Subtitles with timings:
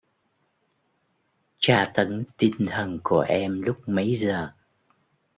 [1.59, 4.53] Tra tấn tinh thần của em lúc mấy giờ